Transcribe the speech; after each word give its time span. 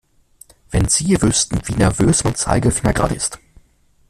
Wenn 0.71 0.87
Sie 0.87 1.21
wüssten, 1.21 1.61
wie 1.67 1.75
nervös 1.75 2.23
mein 2.23 2.33
Zeigefinger 2.33 2.91
gerade 2.91 3.13
ist! 3.13 3.37